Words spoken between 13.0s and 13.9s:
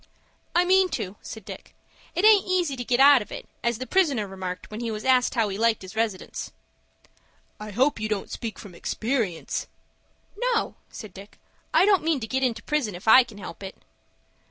I can help it."